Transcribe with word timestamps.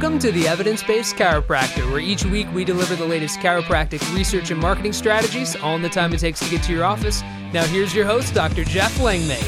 Welcome 0.00 0.18
to 0.20 0.32
the 0.32 0.48
Evidence 0.48 0.82
Based 0.82 1.14
Chiropractor, 1.16 1.90
where 1.90 2.00
each 2.00 2.24
week 2.24 2.50
we 2.54 2.64
deliver 2.64 2.96
the 2.96 3.04
latest 3.04 3.38
chiropractic 3.40 4.00
research 4.14 4.50
and 4.50 4.58
marketing 4.58 4.94
strategies, 4.94 5.56
all 5.56 5.76
in 5.76 5.82
the 5.82 5.90
time 5.90 6.14
it 6.14 6.20
takes 6.20 6.40
to 6.40 6.48
get 6.48 6.62
to 6.62 6.72
your 6.72 6.86
office. 6.86 7.20
Now, 7.52 7.66
here's 7.66 7.94
your 7.94 8.06
host, 8.06 8.32
Dr. 8.32 8.64
Jeff 8.64 8.98
Langmaid. 8.98 9.44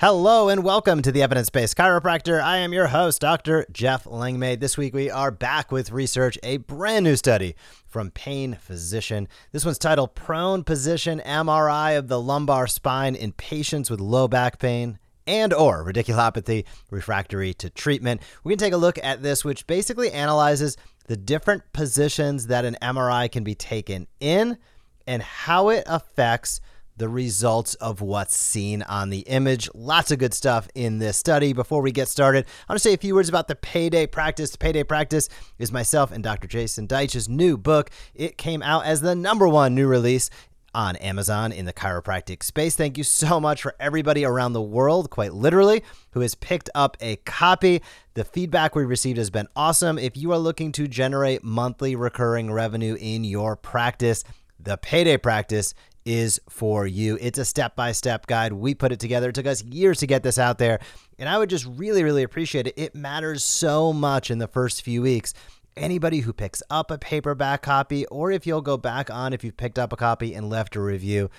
Hello 0.00 0.48
and 0.48 0.64
welcome 0.64 1.02
to 1.02 1.12
the 1.12 1.22
Evidence 1.22 1.50
Based 1.50 1.76
Chiropractor. 1.76 2.42
I 2.42 2.56
am 2.56 2.72
your 2.72 2.86
host, 2.86 3.20
Dr. 3.20 3.66
Jeff 3.70 4.06
Langmaid. 4.06 4.60
This 4.60 4.78
week 4.78 4.94
we 4.94 5.10
are 5.10 5.30
back 5.30 5.70
with 5.70 5.92
research, 5.92 6.38
a 6.42 6.56
brand 6.56 7.04
new 7.04 7.16
study 7.16 7.54
from 7.86 8.10
Pain 8.12 8.56
Physician. 8.58 9.28
This 9.52 9.66
one's 9.66 9.76
titled 9.76 10.14
Prone 10.14 10.64
Position 10.64 11.20
MRI 11.26 11.98
of 11.98 12.08
the 12.08 12.18
Lumbar 12.18 12.66
Spine 12.66 13.14
in 13.14 13.32
Patients 13.32 13.90
with 13.90 14.00
Low 14.00 14.26
Back 14.26 14.58
Pain 14.58 14.98
and 15.28 15.52
or 15.52 15.84
radiculopathy 15.84 16.64
refractory 16.90 17.54
to 17.54 17.70
treatment. 17.70 18.22
We 18.42 18.52
can 18.52 18.58
take 18.58 18.72
a 18.72 18.78
look 18.78 18.98
at 19.02 19.22
this 19.22 19.44
which 19.44 19.66
basically 19.66 20.10
analyzes 20.10 20.76
the 21.06 21.16
different 21.16 21.72
positions 21.72 22.48
that 22.48 22.64
an 22.64 22.76
MRI 22.82 23.30
can 23.30 23.44
be 23.44 23.54
taken 23.54 24.08
in 24.18 24.58
and 25.06 25.22
how 25.22 25.68
it 25.68 25.84
affects 25.86 26.60
the 26.96 27.08
results 27.08 27.74
of 27.76 28.00
what's 28.00 28.36
seen 28.36 28.82
on 28.82 29.10
the 29.10 29.20
image. 29.20 29.70
Lots 29.72 30.10
of 30.10 30.18
good 30.18 30.34
stuff 30.34 30.68
in 30.74 30.98
this 30.98 31.16
study. 31.16 31.52
Before 31.52 31.80
we 31.80 31.92
get 31.92 32.08
started, 32.08 32.44
I 32.68 32.72
want 32.72 32.82
to 32.82 32.88
say 32.88 32.92
a 32.92 32.98
few 32.98 33.14
words 33.14 33.28
about 33.28 33.46
the 33.46 33.54
Payday 33.54 34.08
Practice. 34.08 34.50
The 34.50 34.58
Payday 34.58 34.82
Practice 34.82 35.28
is 35.58 35.70
myself 35.70 36.10
and 36.10 36.24
Dr. 36.24 36.48
Jason 36.48 36.88
Deitch's 36.88 37.28
new 37.28 37.56
book. 37.56 37.90
It 38.14 38.36
came 38.36 38.62
out 38.62 38.84
as 38.84 39.00
the 39.00 39.14
number 39.14 39.46
one 39.46 39.76
new 39.76 39.86
release 39.86 40.28
on 40.74 40.96
Amazon 40.96 41.52
in 41.52 41.64
the 41.64 41.72
chiropractic 41.72 42.42
space. 42.42 42.76
Thank 42.76 42.98
you 42.98 43.04
so 43.04 43.40
much 43.40 43.62
for 43.62 43.74
everybody 43.80 44.24
around 44.24 44.52
the 44.52 44.62
world, 44.62 45.10
quite 45.10 45.32
literally, 45.32 45.82
who 46.12 46.20
has 46.20 46.34
picked 46.34 46.70
up 46.74 46.96
a 47.00 47.16
copy. 47.16 47.82
The 48.14 48.24
feedback 48.24 48.74
we 48.74 48.84
received 48.84 49.18
has 49.18 49.30
been 49.30 49.48
awesome. 49.56 49.98
If 49.98 50.16
you 50.16 50.32
are 50.32 50.38
looking 50.38 50.72
to 50.72 50.86
generate 50.86 51.42
monthly 51.42 51.96
recurring 51.96 52.52
revenue 52.52 52.96
in 52.98 53.24
your 53.24 53.56
practice, 53.56 54.24
the 54.60 54.76
payday 54.76 55.16
practice 55.16 55.74
is 56.04 56.40
for 56.48 56.86
you. 56.86 57.18
It's 57.20 57.38
a 57.38 57.44
step 57.44 57.76
by 57.76 57.92
step 57.92 58.26
guide. 58.26 58.52
We 58.52 58.74
put 58.74 58.92
it 58.92 59.00
together. 59.00 59.28
It 59.28 59.34
took 59.34 59.46
us 59.46 59.62
years 59.62 59.98
to 59.98 60.06
get 60.06 60.22
this 60.22 60.38
out 60.38 60.56
there. 60.56 60.80
And 61.18 61.28
I 61.28 61.36
would 61.36 61.50
just 61.50 61.66
really, 61.66 62.02
really 62.02 62.22
appreciate 62.22 62.66
it. 62.66 62.74
It 62.78 62.94
matters 62.94 63.44
so 63.44 63.92
much 63.92 64.30
in 64.30 64.38
the 64.38 64.46
first 64.46 64.82
few 64.82 65.02
weeks 65.02 65.34
anybody 65.78 66.20
who 66.20 66.32
picks 66.32 66.62
up 66.70 66.90
a 66.90 66.98
paperback 66.98 67.62
copy, 67.62 68.06
or 68.06 68.30
if 68.30 68.46
you'll 68.46 68.60
go 68.60 68.76
back 68.76 69.10
on 69.10 69.32
if 69.32 69.42
you've 69.42 69.56
picked 69.56 69.78
up 69.78 69.92
a 69.92 69.96
copy 69.96 70.34
and 70.34 70.50
left 70.50 70.76
a 70.76 70.80
review. 70.80 71.30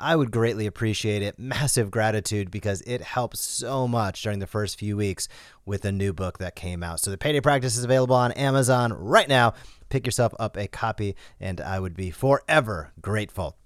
I 0.00 0.14
would 0.14 0.30
greatly 0.30 0.66
appreciate 0.66 1.22
it. 1.22 1.38
Massive 1.38 1.90
gratitude 1.90 2.50
because 2.50 2.82
it 2.82 3.02
helps 3.02 3.40
so 3.40 3.88
much 3.88 4.22
during 4.22 4.38
the 4.38 4.46
first 4.46 4.78
few 4.78 4.96
weeks 4.96 5.28
with 5.66 5.84
a 5.84 5.92
new 5.92 6.12
book 6.12 6.38
that 6.38 6.54
came 6.54 6.82
out. 6.82 7.00
So, 7.00 7.10
the 7.10 7.18
Payday 7.18 7.40
Practice 7.40 7.76
is 7.76 7.84
available 7.84 8.16
on 8.16 8.32
Amazon 8.32 8.92
right 8.92 9.28
now. 9.28 9.54
Pick 9.88 10.06
yourself 10.06 10.32
up 10.38 10.56
a 10.56 10.68
copy, 10.68 11.16
and 11.40 11.60
I 11.60 11.80
would 11.80 11.96
be 11.96 12.10
forever 12.10 12.92
grateful. 13.00 13.56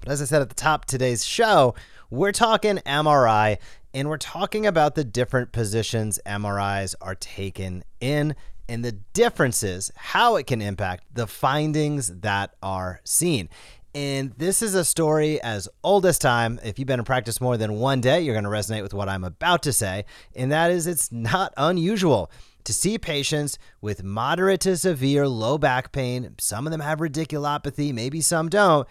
But 0.00 0.10
as 0.10 0.22
I 0.22 0.24
said 0.24 0.42
at 0.42 0.48
the 0.48 0.54
top 0.54 0.84
today's 0.84 1.24
show, 1.24 1.74
we're 2.10 2.32
talking 2.32 2.76
MRI 2.86 3.58
and 3.96 4.08
we're 4.08 4.18
talking 4.18 4.66
about 4.66 4.94
the 4.94 5.04
different 5.04 5.52
positions 5.52 6.20
MRIs 6.26 6.94
are 7.00 7.14
taken 7.14 7.82
in 7.98 8.36
and 8.68 8.84
the 8.84 8.92
differences, 8.92 9.90
how 9.96 10.36
it 10.36 10.46
can 10.46 10.60
impact 10.60 11.04
the 11.12 11.26
findings 11.26 12.20
that 12.20 12.54
are 12.62 13.00
seen. 13.04 13.48
And 13.94 14.32
this 14.36 14.60
is 14.60 14.74
a 14.74 14.84
story 14.84 15.40
as 15.40 15.68
old 15.82 16.04
as 16.04 16.18
time. 16.18 16.60
If 16.62 16.78
you've 16.78 16.86
been 16.86 17.00
in 17.00 17.06
practice 17.06 17.40
more 17.40 17.56
than 17.56 17.78
one 17.78 18.02
day, 18.02 18.20
you're 18.20 18.34
going 18.34 18.44
to 18.44 18.50
resonate 18.50 18.82
with 18.82 18.92
what 18.92 19.08
I'm 19.08 19.24
about 19.24 19.62
to 19.62 19.72
say. 19.72 20.04
And 20.34 20.52
that 20.52 20.70
is, 20.70 20.86
it's 20.86 21.10
not 21.10 21.54
unusual 21.56 22.30
to 22.64 22.74
see 22.74 22.98
patients 22.98 23.58
with 23.80 24.02
moderate 24.02 24.60
to 24.62 24.76
severe 24.76 25.26
low 25.26 25.56
back 25.56 25.92
pain. 25.92 26.34
Some 26.38 26.66
of 26.66 26.72
them 26.72 26.80
have 26.80 26.98
radiculopathy, 26.98 27.94
maybe 27.94 28.20
some 28.20 28.50
don't. 28.50 28.86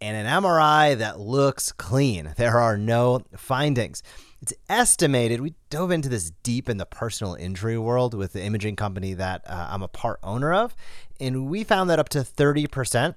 And 0.00 0.16
an 0.16 0.42
MRI 0.42 0.96
that 0.96 1.20
looks 1.20 1.72
clean. 1.72 2.32
There 2.36 2.58
are 2.58 2.78
no 2.78 3.24
findings. 3.36 4.02
It's 4.46 4.54
estimated, 4.68 5.40
we 5.40 5.54
dove 5.70 5.90
into 5.90 6.08
this 6.08 6.30
deep 6.44 6.68
in 6.68 6.76
the 6.76 6.86
personal 6.86 7.34
injury 7.34 7.76
world 7.76 8.14
with 8.14 8.32
the 8.32 8.44
imaging 8.44 8.76
company 8.76 9.12
that 9.12 9.42
uh, 9.44 9.70
I'm 9.72 9.82
a 9.82 9.88
part 9.88 10.20
owner 10.22 10.54
of, 10.54 10.76
and 11.18 11.48
we 11.48 11.64
found 11.64 11.90
that 11.90 11.98
up 11.98 12.08
to 12.10 12.20
30% 12.20 13.16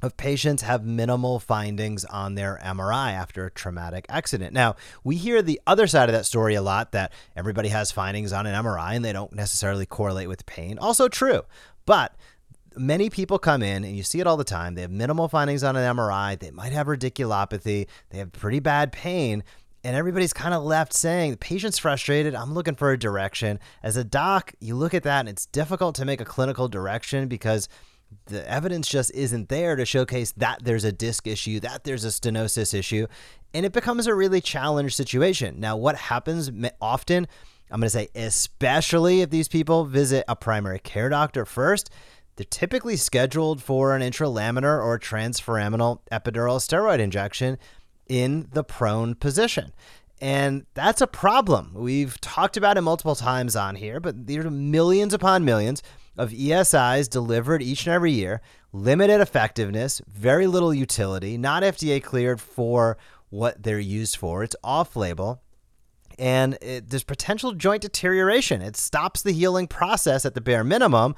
of 0.00 0.16
patients 0.16 0.62
have 0.62 0.84
minimal 0.84 1.40
findings 1.40 2.04
on 2.04 2.36
their 2.36 2.60
MRI 2.62 3.14
after 3.14 3.46
a 3.46 3.50
traumatic 3.50 4.06
accident. 4.08 4.52
Now, 4.52 4.76
we 5.02 5.16
hear 5.16 5.42
the 5.42 5.60
other 5.66 5.88
side 5.88 6.08
of 6.08 6.12
that 6.12 6.24
story 6.24 6.54
a 6.54 6.62
lot 6.62 6.92
that 6.92 7.12
everybody 7.34 7.70
has 7.70 7.90
findings 7.90 8.32
on 8.32 8.46
an 8.46 8.54
MRI 8.54 8.94
and 8.94 9.04
they 9.04 9.12
don't 9.12 9.32
necessarily 9.32 9.86
correlate 9.86 10.28
with 10.28 10.46
pain. 10.46 10.78
Also 10.78 11.08
true. 11.08 11.42
But 11.84 12.14
many 12.76 13.10
people 13.10 13.40
come 13.40 13.62
in 13.62 13.82
and 13.82 13.96
you 13.96 14.04
see 14.04 14.20
it 14.20 14.26
all 14.28 14.36
the 14.36 14.44
time. 14.44 14.76
They 14.76 14.82
have 14.82 14.90
minimal 14.92 15.28
findings 15.28 15.64
on 15.64 15.74
an 15.74 15.96
MRI. 15.96 16.38
They 16.38 16.52
might 16.52 16.72
have 16.72 16.86
radiculopathy. 16.86 17.88
They 18.10 18.18
have 18.18 18.30
pretty 18.32 18.60
bad 18.60 18.92
pain, 18.92 19.42
and 19.84 19.94
everybody's 19.94 20.32
kind 20.32 20.54
of 20.54 20.62
left 20.64 20.92
saying 20.92 21.30
the 21.30 21.36
patient's 21.36 21.78
frustrated 21.78 22.34
i'm 22.34 22.54
looking 22.54 22.74
for 22.74 22.90
a 22.90 22.98
direction. 22.98 23.60
As 23.82 23.96
a 23.96 24.04
doc 24.04 24.52
you 24.60 24.74
look 24.74 24.94
at 24.94 25.02
that 25.02 25.20
and 25.20 25.28
it's 25.28 25.46
difficult 25.46 25.94
to 25.96 26.04
make 26.04 26.20
a 26.20 26.24
clinical 26.24 26.68
direction 26.68 27.28
because 27.28 27.68
the 28.26 28.48
evidence 28.48 28.88
just 28.88 29.12
isn't 29.12 29.48
there 29.48 29.76
to 29.76 29.84
showcase 29.84 30.32
that 30.32 30.64
there's 30.64 30.84
a 30.84 30.92
disc 30.92 31.26
issue 31.26 31.60
that 31.60 31.84
there's 31.84 32.04
a 32.04 32.08
stenosis 32.08 32.72
issue 32.72 33.06
and 33.52 33.66
it 33.66 33.72
becomes 33.72 34.08
a 34.08 34.14
really 34.14 34.40
challenged 34.40 34.96
situation. 34.96 35.60
Now 35.60 35.76
what 35.76 35.96
happens 35.96 36.50
often 36.80 37.26
i'm 37.70 37.80
going 37.80 37.86
to 37.86 37.90
say 37.90 38.08
especially 38.14 39.20
if 39.20 39.30
these 39.30 39.48
people 39.48 39.84
visit 39.84 40.24
a 40.28 40.36
primary 40.36 40.78
care 40.78 41.08
doctor 41.08 41.44
first 41.44 41.90
they're 42.36 42.46
typically 42.50 42.96
scheduled 42.96 43.62
for 43.62 43.94
an 43.94 44.02
interlaminar 44.02 44.82
or 44.82 44.98
transforaminal 44.98 46.00
epidural 46.10 46.58
steroid 46.58 46.98
injection 46.98 47.58
in 48.08 48.48
the 48.52 48.64
prone 48.64 49.14
position. 49.14 49.72
And 50.20 50.66
that's 50.74 51.00
a 51.00 51.06
problem. 51.06 51.72
We've 51.74 52.20
talked 52.20 52.56
about 52.56 52.78
it 52.78 52.82
multiple 52.82 53.14
times 53.14 53.56
on 53.56 53.74
here, 53.74 54.00
but 54.00 54.26
there 54.26 54.46
are 54.46 54.50
millions 54.50 55.12
upon 55.12 55.44
millions 55.44 55.82
of 56.16 56.30
ESIs 56.30 57.10
delivered 57.10 57.62
each 57.62 57.86
and 57.86 57.94
every 57.94 58.12
year, 58.12 58.40
limited 58.72 59.20
effectiveness, 59.20 60.00
very 60.06 60.46
little 60.46 60.72
utility, 60.72 61.36
not 61.36 61.62
FDA 61.62 62.02
cleared 62.02 62.40
for 62.40 62.96
what 63.30 63.62
they're 63.62 63.80
used 63.80 64.16
for. 64.16 64.44
It's 64.44 64.56
off 64.62 64.94
label. 64.96 65.42
And 66.16 66.56
it, 66.62 66.90
there's 66.90 67.02
potential 67.02 67.52
joint 67.52 67.82
deterioration. 67.82 68.62
It 68.62 68.76
stops 68.76 69.22
the 69.22 69.32
healing 69.32 69.66
process 69.66 70.24
at 70.24 70.34
the 70.34 70.40
bare 70.40 70.62
minimum 70.62 71.16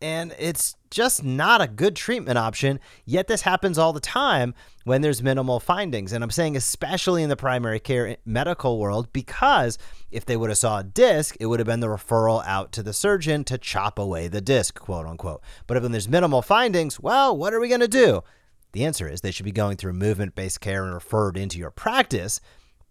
and 0.00 0.34
it's 0.38 0.76
just 0.90 1.22
not 1.22 1.60
a 1.60 1.68
good 1.68 1.94
treatment 1.94 2.38
option. 2.38 2.80
Yet 3.04 3.26
this 3.26 3.42
happens 3.42 3.78
all 3.78 3.92
the 3.92 4.00
time 4.00 4.54
when 4.84 5.02
there's 5.02 5.22
minimal 5.22 5.60
findings. 5.60 6.12
And 6.12 6.24
I'm 6.24 6.30
saying 6.30 6.56
especially 6.56 7.22
in 7.22 7.28
the 7.28 7.36
primary 7.36 7.80
care 7.80 8.16
medical 8.24 8.78
world 8.78 9.12
because 9.12 9.76
if 10.10 10.24
they 10.24 10.36
would 10.36 10.50
have 10.50 10.58
saw 10.58 10.78
a 10.78 10.84
disc, 10.84 11.36
it 11.40 11.46
would 11.46 11.60
have 11.60 11.66
been 11.66 11.80
the 11.80 11.88
referral 11.88 12.44
out 12.46 12.72
to 12.72 12.82
the 12.82 12.92
surgeon 12.92 13.44
to 13.44 13.58
chop 13.58 13.98
away 13.98 14.28
the 14.28 14.40
disc, 14.40 14.78
quote 14.78 15.06
unquote. 15.06 15.42
But 15.66 15.76
if 15.76 15.82
there's 15.82 16.08
minimal 16.08 16.42
findings, 16.42 16.98
well, 17.00 17.36
what 17.36 17.52
are 17.52 17.60
we 17.60 17.68
going 17.68 17.80
to 17.80 17.88
do? 17.88 18.22
The 18.72 18.84
answer 18.84 19.08
is 19.08 19.20
they 19.20 19.30
should 19.30 19.46
be 19.46 19.52
going 19.52 19.76
through 19.76 19.94
movement-based 19.94 20.60
care 20.60 20.84
and 20.84 20.94
referred 20.94 21.36
into 21.36 21.58
your 21.58 21.70
practice. 21.70 22.40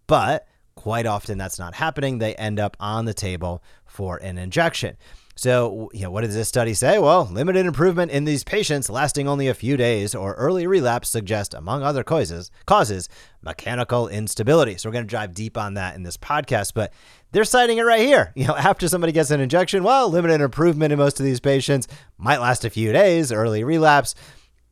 But 0.06 0.46
quite 0.74 1.06
often 1.06 1.38
that's 1.38 1.58
not 1.58 1.74
happening. 1.74 2.18
They 2.18 2.36
end 2.36 2.60
up 2.60 2.76
on 2.78 3.04
the 3.04 3.14
table 3.14 3.62
for 3.84 4.16
an 4.18 4.38
injection. 4.38 4.96
So, 5.38 5.88
you 5.94 6.00
know, 6.00 6.10
what 6.10 6.22
does 6.22 6.34
this 6.34 6.48
study 6.48 6.74
say? 6.74 6.98
Well, 6.98 7.26
limited 7.26 7.64
improvement 7.64 8.10
in 8.10 8.24
these 8.24 8.42
patients 8.42 8.90
lasting 8.90 9.28
only 9.28 9.46
a 9.46 9.54
few 9.54 9.76
days 9.76 10.12
or 10.12 10.34
early 10.34 10.66
relapse 10.66 11.10
suggest, 11.10 11.54
among 11.54 11.84
other 11.84 12.02
causes, 12.02 12.50
causes 12.66 13.08
mechanical 13.40 14.08
instability. 14.08 14.76
So 14.76 14.88
we're 14.88 14.94
going 14.94 15.04
to 15.04 15.08
drive 15.08 15.34
deep 15.34 15.56
on 15.56 15.74
that 15.74 15.94
in 15.94 16.02
this 16.02 16.16
podcast, 16.16 16.72
but 16.74 16.92
they're 17.30 17.44
citing 17.44 17.78
it 17.78 17.82
right 17.82 18.00
here. 18.00 18.32
You 18.38 18.48
know, 18.48 18.56
after 18.56 18.88
somebody 18.88 19.12
gets 19.12 19.30
an 19.30 19.38
injection, 19.40 19.84
well, 19.84 20.08
limited 20.08 20.40
improvement 20.40 20.92
in 20.92 20.98
most 20.98 21.20
of 21.20 21.24
these 21.24 21.38
patients 21.38 21.86
might 22.16 22.40
last 22.40 22.64
a 22.64 22.70
few 22.70 22.92
days, 22.92 23.30
early 23.30 23.62
relapse. 23.62 24.16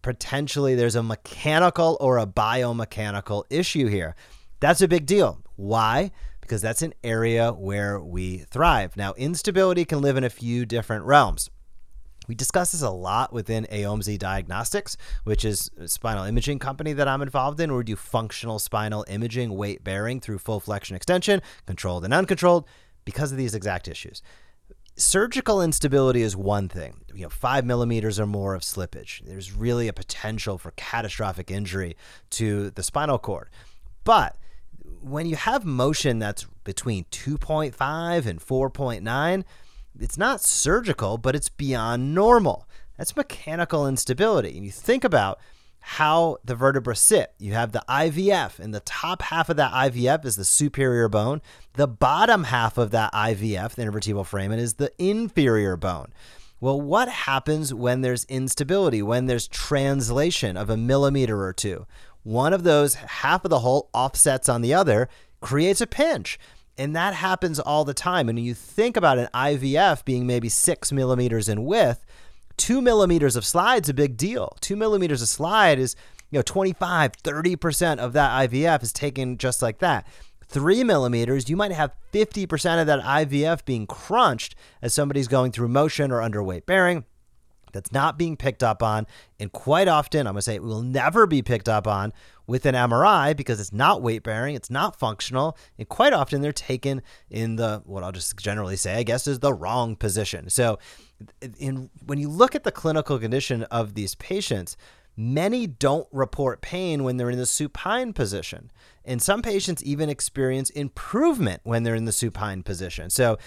Potentially 0.02 0.75
there's 0.75 0.96
a 0.96 1.02
mechanical 1.02 1.96
or 2.00 2.19
a 2.19 2.26
biomechanical 2.26 3.44
issue 3.50 3.87
here. 3.87 4.17
That's 4.58 4.81
a 4.81 4.88
big 4.88 5.06
deal. 5.06 5.38
Why? 5.55 6.11
Because 6.46 6.62
that's 6.62 6.82
an 6.82 6.94
area 7.02 7.50
where 7.50 7.98
we 7.98 8.38
thrive. 8.38 8.96
Now, 8.96 9.14
instability 9.14 9.84
can 9.84 10.00
live 10.00 10.16
in 10.16 10.22
a 10.22 10.31
few 10.31 10.64
different 10.64 11.04
realms. 11.04 11.50
We 12.28 12.37
discuss 12.37 12.70
this 12.70 12.82
a 12.82 12.90
lot 12.90 13.32
within 13.32 13.66
AOMSI 13.72 14.16
Diagnostics, 14.16 14.96
which 15.25 15.44
is 15.44 15.72
a 15.76 15.88
spinal 15.88 16.22
imaging 16.22 16.60
company 16.60 16.93
that 16.93 17.08
I'm 17.08 17.20
involved 17.20 17.58
in, 17.58 17.70
where 17.70 17.78
we 17.78 17.84
do 17.84 17.96
functional 17.96 18.60
spinal 18.60 19.04
imaging, 19.08 19.56
weight 19.56 19.82
bearing 19.82 20.20
through 20.20 20.38
full 20.38 20.60
flexion 20.60 20.94
extension, 20.94 21.43
controlled 21.66 22.04
and 22.04 22.14
uncontrolled, 22.14 22.64
because 23.04 23.32
of 23.32 23.38
these 23.38 23.56
exact 23.56 23.88
issues. 23.88 24.22
Surgical 24.94 25.60
instability 25.60 26.22
is 26.22 26.37
one 26.37 26.69
thing, 26.69 27.00
you 27.12 27.25
know, 27.25 27.28
five 27.28 27.64
millimeters 27.64 28.20
or 28.20 28.26
more 28.26 28.54
of 28.54 28.62
slippage. 28.62 29.20
There's 29.26 29.52
really 29.52 29.88
a 29.88 29.93
potential 29.93 30.58
for 30.58 30.70
catastrophic 30.76 31.50
injury 31.50 31.96
to 32.31 32.70
the 32.70 32.84
spinal 32.84 33.19
cord. 33.19 33.50
But 34.04 34.37
when 35.08 35.26
you 35.26 35.37
have 35.37 35.64
motion 35.64 36.19
that's 36.19 36.47
between 36.64 37.05
2.5 37.05 38.26
and 38.26 38.41
4.9, 38.41 39.44
it's 39.99 40.19
not 40.19 40.41
surgical, 40.43 41.17
but 41.17 41.37
it's 41.37 41.49
beyond 41.49 42.14
normal. 42.14 42.69
That's 42.97 43.17
mechanical 43.17 43.87
instability. 43.87 44.56
And 44.56 44.64
you 44.64 44.70
think 44.70 45.05
about 45.05 45.38
how 45.81 46.38
the 46.44 46.56
vertebrae 46.56 46.94
sit. 46.94 47.32
You 47.38 47.53
have 47.53 47.70
the 47.70 47.85
IVF, 47.88 48.58
and 48.58 48.75
the 48.75 48.81
top 48.81 49.23
half 49.23 49.49
of 49.49 49.56
that 49.56 49.73
IVF 49.73 50.25
is 50.25 50.35
the 50.35 50.44
superior 50.44 51.08
bone. 51.08 51.41
The 51.75 51.87
bottom 51.87 52.44
half 52.44 52.76
of 52.76 52.91
that 52.91 53.12
IVF, 53.12 53.76
the 53.76 53.85
intervertebral 53.85 54.26
foramen, 54.26 54.58
is 54.58 54.75
the 54.75 54.91
inferior 54.99 55.76
bone. 55.76 56.12
Well, 56.58 56.81
what 56.81 57.08
happens 57.08 57.73
when 57.73 58.00
there's 58.00 58.25
instability, 58.25 59.03
when 59.03 59.26
there's 59.26 59.47
translation 59.47 60.56
of 60.56 60.70
a 60.70 60.76
millimeter 60.76 61.44
or 61.44 61.53
two? 61.53 61.87
One 62.26 62.52
of 62.52 62.64
those, 62.64 62.94
half 62.94 63.44
of 63.44 63.50
the 63.50 63.61
hole 63.61 63.88
offsets 63.94 64.49
on 64.49 64.61
the 64.61 64.75
other, 64.75 65.08
creates 65.40 65.81
a 65.81 65.87
pinch. 65.87 66.40
And 66.76 66.94
that 66.96 67.14
happens 67.14 67.61
all 67.61 67.84
the 67.84 67.94
time. 67.94 68.28
And 68.28 68.37
when 68.37 68.44
you 68.44 68.52
think 68.52 68.96
about 68.96 69.17
an 69.17 69.28
IVF 69.32 70.05
being 70.05 70.26
maybe 70.26 70.49
six 70.49 70.90
millimeters 70.90 71.49
in 71.49 71.64
width, 71.64 72.05
two 72.56 72.82
millimeters 72.82 73.37
of 73.37 73.44
slide 73.44 73.84
is 73.84 73.90
a 73.90 73.94
big 73.94 74.17
deal. 74.17 74.56
Two 74.61 74.75
millimeters 74.75 75.23
of 75.23 75.28
slide 75.28 75.78
is, 75.78 75.94
you 76.32 76.40
know, 76.40 76.43
25, 76.43 77.12
30% 77.12 77.99
of 77.99 78.12
that 78.14 78.50
IVF 78.50 78.82
is 78.82 78.93
taken 78.93 79.38
just 79.38 79.62
like 79.62 79.79
that. 79.79 80.05
Three 80.49 80.82
millimeters, 80.82 81.49
you 81.49 81.56
might 81.56 81.70
have 81.70 81.93
50% 82.12 82.81
of 82.81 82.88
that 82.88 83.05
IVF 83.05 83.64
being 83.64 83.87
crunched 83.87 84.56
as 84.82 84.93
somebody's 84.93 85.29
going 85.29 85.52
through 85.52 85.69
motion 85.69 86.11
or 86.11 86.19
underweight 86.19 86.67
bearing. 86.67 87.05
That's 87.76 87.93
not 87.93 88.19
being 88.19 88.37
picked 88.37 88.62
up 88.62 88.82
on. 88.82 89.06
And 89.38 89.52
quite 89.52 89.87
often, 89.87 90.26
I'm 90.26 90.32
going 90.32 90.38
to 90.38 90.43
say 90.43 90.55
it 90.56 90.62
will 90.62 90.82
never 90.82 91.26
be 91.26 91.43
picked 91.43 91.69
up 91.69 91.87
on 91.87 92.12
with 92.46 92.64
an 92.67 92.75
MRI 92.75 93.37
because 93.37 93.61
it's 93.61 93.73
not 93.73 94.02
weight 94.02 94.23
bearing, 94.23 94.55
it's 94.55 94.70
not 94.70 94.99
functional, 94.99 95.56
and 95.78 95.88
quite 95.88 96.12
often 96.12 96.40
they're 96.40 96.52
taken 96.52 97.02
in 97.28 97.56
the 97.56 97.82
what 97.84 98.02
I'll 98.02 98.12
just 98.12 98.37
generally 98.38 98.76
say, 98.76 98.94
I 98.94 99.02
guess, 99.02 99.26
is 99.26 99.40
the 99.40 99.52
wrong 99.52 99.96
position. 99.96 100.49
So, 100.50 100.78
in 101.58 101.90
when 102.05 102.19
you 102.19 102.28
look 102.28 102.55
at 102.55 102.64
the 102.64 102.73
clinical 102.73 103.19
condition 103.19 103.64
of 103.64 103.94
these 103.94 104.14
patients, 104.14 104.76
many 105.17 105.67
don't 105.67 106.08
report 106.12 106.61
pain 106.61 107.02
when 107.05 107.17
they're 107.17 107.31
in 107.31 107.38
the 107.38 107.46
supine 107.46 108.12
position. 108.12 108.70
And 109.05 109.22
some 109.22 109.43
patients 109.43 109.82
even 109.84 110.08
experience 110.08 110.70
improvement 110.70 111.61
when 111.64 111.82
they're 111.82 111.94
in 111.94 112.05
the 112.05 112.12
supine 112.12 112.62
position. 112.62 113.11
So, 113.11 113.38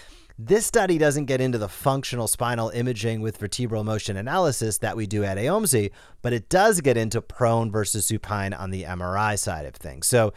this 0.46 0.64
study 0.64 0.96
doesn't 0.96 1.26
get 1.26 1.40
into 1.40 1.58
the 1.58 1.68
functional 1.68 2.26
spinal 2.26 2.70
imaging 2.70 3.20
with 3.20 3.36
vertebral 3.36 3.84
motion 3.84 4.16
analysis 4.16 4.78
that 4.78 4.96
we 4.96 5.06
do 5.06 5.22
at 5.22 5.36
AOMSI, 5.36 5.90
but 6.22 6.32
it 6.32 6.48
does 6.48 6.80
get 6.80 6.96
into 6.96 7.20
prone 7.20 7.70
versus 7.70 8.06
supine 8.06 8.54
on 8.54 8.70
the 8.70 8.84
MRI 8.84 9.38
side 9.38 9.66
of 9.66 9.74
things. 9.74 10.06
So, 10.06 10.32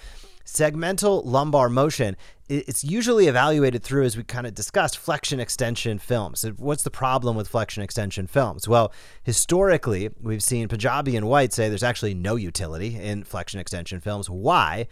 segmental 0.45 1.23
lumbar 1.23 1.69
motion, 1.69 2.17
it's 2.49 2.83
usually 2.83 3.27
evaluated 3.27 3.81
through, 3.81 4.03
as 4.03 4.17
we 4.17 4.23
kind 4.23 4.45
of 4.45 4.53
discussed, 4.53 4.97
flexion 4.97 5.39
extension 5.39 5.97
films. 5.99 6.43
What's 6.57 6.83
the 6.83 6.91
problem 6.91 7.37
with 7.37 7.47
flexion 7.47 7.81
extension 7.81 8.27
films? 8.27 8.67
Well, 8.67 8.91
historically, 9.23 10.09
we've 10.21 10.43
seen 10.43 10.67
Panjabi 10.67 11.15
and 11.15 11.29
White 11.29 11.53
say 11.53 11.69
there's 11.69 11.81
actually 11.81 12.13
no 12.13 12.35
utility 12.35 12.97
in 12.97 13.23
flexion 13.23 13.61
extension 13.61 14.01
films. 14.01 14.29
Why? 14.29 14.87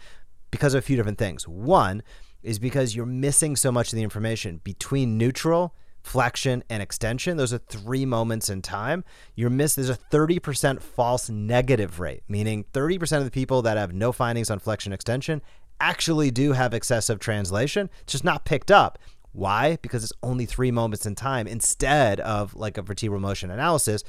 Because 0.50 0.72
of 0.72 0.78
a 0.78 0.82
few 0.82 0.96
different 0.96 1.18
things. 1.18 1.46
One, 1.46 2.02
is 2.42 2.58
because 2.58 2.94
you're 2.94 3.06
missing 3.06 3.56
so 3.56 3.72
much 3.72 3.92
of 3.92 3.96
the 3.96 4.02
information 4.02 4.60
between 4.64 5.16
neutral, 5.18 5.74
flexion, 6.02 6.64
and 6.68 6.82
extension. 6.82 7.36
Those 7.36 7.52
are 7.52 7.58
three 7.58 8.04
moments 8.04 8.48
in 8.50 8.62
time. 8.62 9.04
You're 9.34 9.50
miss 9.50 9.74
there's 9.74 9.88
a 9.88 9.96
30% 9.96 10.82
false 10.82 11.30
negative 11.30 12.00
rate, 12.00 12.22
meaning 12.28 12.64
30% 12.72 13.18
of 13.18 13.24
the 13.24 13.30
people 13.30 13.62
that 13.62 13.76
have 13.76 13.92
no 13.92 14.12
findings 14.12 14.50
on 14.50 14.58
flexion 14.58 14.92
extension 14.92 15.42
actually 15.80 16.30
do 16.30 16.52
have 16.52 16.74
excessive 16.74 17.18
translation. 17.18 17.90
It's 18.02 18.12
just 18.12 18.24
not 18.24 18.44
picked 18.44 18.70
up. 18.70 18.98
Why? 19.32 19.78
Because 19.80 20.04
it's 20.04 20.12
only 20.22 20.44
three 20.44 20.70
moments 20.70 21.06
in 21.06 21.14
time 21.14 21.46
instead 21.46 22.20
of 22.20 22.54
like 22.54 22.76
a 22.76 22.82
vertebral 22.82 23.20
motion 23.20 23.50
analysis 23.50 24.04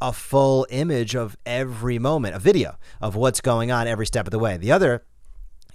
a 0.00 0.12
full 0.12 0.66
image 0.70 1.14
of 1.14 1.36
every 1.46 1.98
moment, 1.98 2.34
a 2.34 2.38
video 2.38 2.76
of 3.00 3.16
what's 3.16 3.40
going 3.40 3.70
on 3.70 3.86
every 3.86 4.06
step 4.06 4.26
of 4.26 4.30
the 4.30 4.38
way. 4.38 4.56
The 4.56 4.72
other 4.72 5.04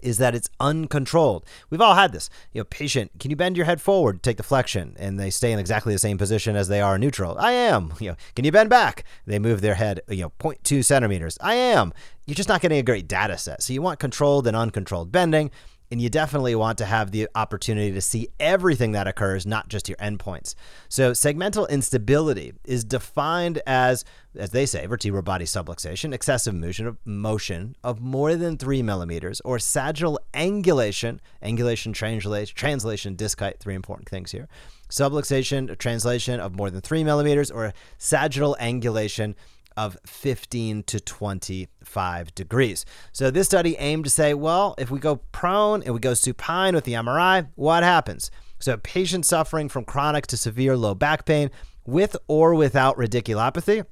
is 0.01 0.17
that 0.17 0.35
it's 0.35 0.49
uncontrolled. 0.59 1.45
We've 1.69 1.81
all 1.81 1.95
had 1.95 2.11
this. 2.11 2.29
You 2.53 2.61
know, 2.61 2.65
patient, 2.65 3.11
can 3.19 3.31
you 3.31 3.37
bend 3.37 3.57
your 3.57 3.65
head 3.65 3.81
forward, 3.81 4.23
take 4.23 4.37
the 4.37 4.43
flexion, 4.43 4.95
and 4.99 5.19
they 5.19 5.29
stay 5.29 5.51
in 5.51 5.59
exactly 5.59 5.93
the 5.93 5.99
same 5.99 6.17
position 6.17 6.55
as 6.55 6.67
they 6.67 6.81
are 6.81 6.97
neutral? 6.97 7.37
I 7.39 7.51
am. 7.51 7.93
You 7.99 8.09
know, 8.09 8.15
can 8.35 8.45
you 8.45 8.51
bend 8.51 8.69
back? 8.69 9.03
They 9.25 9.39
move 9.39 9.61
their 9.61 9.75
head, 9.75 10.01
you 10.09 10.23
know, 10.23 10.31
0.2 10.39 10.83
centimeters. 10.83 11.37
I 11.41 11.55
am. 11.55 11.93
You're 12.25 12.35
just 12.35 12.49
not 12.49 12.61
getting 12.61 12.77
a 12.77 12.83
great 12.83 13.07
data 13.07 13.37
set. 13.37 13.63
So 13.63 13.73
you 13.73 13.81
want 13.81 13.99
controlled 13.99 14.47
and 14.47 14.55
uncontrolled 14.55 15.11
bending 15.11 15.51
and 15.91 16.01
you 16.01 16.09
definitely 16.09 16.55
want 16.55 16.77
to 16.77 16.85
have 16.85 17.11
the 17.11 17.27
opportunity 17.35 17.91
to 17.91 18.01
see 18.01 18.29
everything 18.39 18.93
that 18.93 19.07
occurs, 19.07 19.45
not 19.45 19.67
just 19.67 19.89
your 19.89 19.97
endpoints. 19.97 20.55
So, 20.87 21.11
segmental 21.11 21.69
instability 21.69 22.53
is 22.63 22.85
defined 22.85 23.61
as, 23.67 24.05
as 24.35 24.51
they 24.51 24.65
say, 24.65 24.85
vertebral 24.85 25.21
body 25.21 25.43
subluxation, 25.43 26.13
excessive 26.13 26.55
motion 26.55 26.87
of 26.87 26.97
motion 27.03 27.75
of 27.83 27.99
more 27.99 28.35
than 28.35 28.57
three 28.57 28.81
millimeters, 28.81 29.41
or 29.41 29.59
sagittal 29.59 30.17
angulation, 30.33 31.19
angulation, 31.43 31.93
translation, 31.93 32.55
translation, 32.55 33.15
disc 33.15 33.39
height, 33.39 33.59
three 33.59 33.75
important 33.75 34.07
things 34.07 34.31
here. 34.31 34.47
Subluxation, 34.89 35.77
translation 35.77 36.39
of 36.39 36.55
more 36.55 36.69
than 36.69 36.81
three 36.81 37.03
millimeters, 37.03 37.51
or 37.51 37.73
sagittal 37.97 38.55
angulation 38.61 39.35
of 39.81 39.97
15 40.05 40.83
to 40.83 40.99
25 40.99 42.35
degrees. 42.35 42.85
So 43.11 43.31
this 43.31 43.47
study 43.47 43.75
aimed 43.77 44.03
to 44.03 44.11
say, 44.11 44.35
well, 44.35 44.75
if 44.77 44.91
we 44.91 44.99
go 44.99 45.15
prone 45.31 45.81
and 45.81 45.95
we 45.95 45.99
go 45.99 46.13
supine 46.13 46.75
with 46.75 46.83
the 46.83 46.93
MRI, 46.93 47.47
what 47.55 47.81
happens? 47.81 48.29
So 48.59 48.77
patients 48.77 49.27
suffering 49.27 49.69
from 49.69 49.85
chronic 49.85 50.27
to 50.27 50.37
severe 50.37 50.77
low 50.77 50.93
back 50.93 51.25
pain 51.25 51.49
with 51.83 52.15
or 52.27 52.53
without 52.53 52.95
radiculopathy 52.95 53.83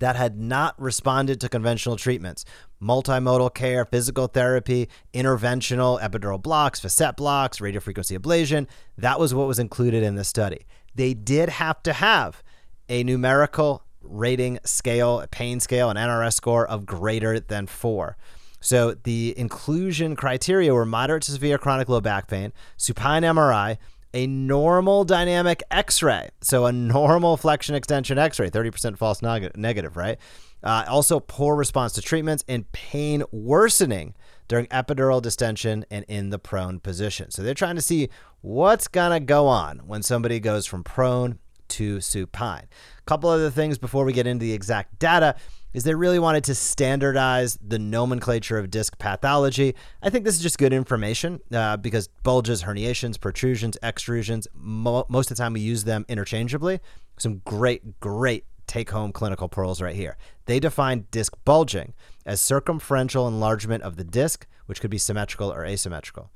that 0.00 0.16
had 0.16 0.38
not 0.38 0.78
responded 0.78 1.40
to 1.40 1.48
conventional 1.48 1.96
treatments, 1.96 2.44
multimodal 2.82 3.54
care, 3.54 3.86
physical 3.86 4.26
therapy, 4.26 4.90
interventional 5.14 5.98
epidural 6.02 6.42
blocks, 6.42 6.78
facet 6.78 7.16
blocks, 7.16 7.58
radiofrequency 7.58 8.18
ablation, 8.18 8.66
that 8.98 9.18
was 9.18 9.32
what 9.32 9.48
was 9.48 9.58
included 9.58 10.02
in 10.02 10.16
the 10.16 10.24
study. 10.24 10.66
They 10.94 11.14
did 11.14 11.48
have 11.48 11.82
to 11.84 11.94
have 11.94 12.42
a 12.90 13.02
numerical 13.02 13.82
rating 14.02 14.58
scale, 14.64 15.24
pain 15.30 15.60
scale, 15.60 15.90
an 15.90 15.96
NRS 15.96 16.34
score 16.34 16.66
of 16.66 16.86
greater 16.86 17.40
than 17.40 17.66
four. 17.66 18.16
So 18.60 18.94
the 18.94 19.34
inclusion 19.38 20.16
criteria 20.16 20.74
were 20.74 20.84
moderate 20.84 21.22
to 21.24 21.32
severe 21.32 21.58
chronic 21.58 21.88
low 21.88 22.00
back 22.00 22.28
pain, 22.28 22.52
supine 22.76 23.22
MRI, 23.22 23.78
a 24.12 24.26
normal 24.26 25.04
dynamic 25.04 25.62
X-ray, 25.70 26.30
so 26.40 26.66
a 26.66 26.72
normal 26.72 27.36
flexion 27.36 27.74
extension 27.74 28.18
X-ray, 28.18 28.50
30% 28.50 28.98
false 28.98 29.22
neg- 29.22 29.56
negative, 29.56 29.96
right? 29.96 30.18
Uh, 30.62 30.84
also, 30.88 31.20
poor 31.20 31.56
response 31.56 31.92
to 31.94 32.02
treatments 32.02 32.44
and 32.48 32.70
pain 32.72 33.22
worsening 33.30 34.14
during 34.48 34.66
epidural 34.66 35.22
distension 35.22 35.86
and 35.90 36.04
in 36.08 36.30
the 36.30 36.38
prone 36.38 36.80
position. 36.80 37.30
So 37.30 37.42
they're 37.42 37.54
trying 37.54 37.76
to 37.76 37.82
see 37.82 38.10
what's 38.42 38.88
gonna 38.88 39.20
go 39.20 39.46
on 39.46 39.78
when 39.86 40.02
somebody 40.02 40.40
goes 40.40 40.66
from 40.66 40.84
prone 40.84 41.38
to 41.68 42.00
supine. 42.00 42.66
Couple 43.10 43.28
other 43.28 43.50
things 43.50 43.76
before 43.76 44.04
we 44.04 44.12
get 44.12 44.28
into 44.28 44.44
the 44.44 44.52
exact 44.52 45.00
data 45.00 45.34
is 45.72 45.82
they 45.82 45.96
really 45.96 46.20
wanted 46.20 46.44
to 46.44 46.54
standardize 46.54 47.58
the 47.60 47.76
nomenclature 47.76 48.56
of 48.56 48.70
disc 48.70 48.96
pathology. 49.00 49.74
I 50.00 50.10
think 50.10 50.24
this 50.24 50.36
is 50.36 50.40
just 50.40 50.58
good 50.58 50.72
information 50.72 51.40
uh, 51.52 51.76
because 51.76 52.06
bulges, 52.22 52.62
herniations, 52.62 53.18
protrusions, 53.18 53.76
extrusions, 53.82 54.46
mo- 54.54 55.06
most 55.08 55.28
of 55.28 55.36
the 55.36 55.42
time 55.42 55.54
we 55.54 55.60
use 55.60 55.82
them 55.82 56.06
interchangeably. 56.08 56.78
Some 57.18 57.38
great, 57.44 57.98
great 57.98 58.44
take 58.68 58.90
home 58.90 59.10
clinical 59.10 59.48
pearls 59.48 59.82
right 59.82 59.96
here. 59.96 60.16
They 60.44 60.60
define 60.60 61.06
disc 61.10 61.36
bulging 61.44 61.94
as 62.24 62.40
circumferential 62.40 63.26
enlargement 63.26 63.82
of 63.82 63.96
the 63.96 64.04
disc, 64.04 64.46
which 64.66 64.80
could 64.80 64.88
be 64.88 64.98
symmetrical 64.98 65.52
or 65.52 65.64
asymmetrical. 65.64 66.30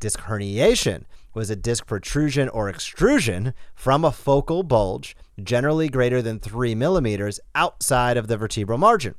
Disc 0.00 0.20
herniation 0.20 1.04
was 1.34 1.50
a 1.50 1.56
disc 1.56 1.86
protrusion 1.86 2.48
or 2.48 2.68
extrusion 2.68 3.54
from 3.74 4.04
a 4.04 4.12
focal 4.12 4.62
bulge, 4.62 5.16
generally 5.42 5.88
greater 5.88 6.22
than 6.22 6.38
3 6.38 6.74
millimeters, 6.74 7.40
outside 7.54 8.16
of 8.16 8.26
the 8.26 8.36
vertebral 8.36 8.78
margin. 8.78 9.14